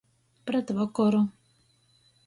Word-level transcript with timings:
Pret 0.45 0.67
vokoru. 0.77 1.21